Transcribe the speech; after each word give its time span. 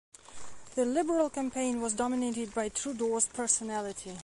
The 0.73 0.83
Liberal 0.83 1.29
campaign 1.29 1.79
was 1.79 1.93
dominated 1.93 2.55
by 2.55 2.69
Trudeau's 2.69 3.27
personality. 3.27 4.15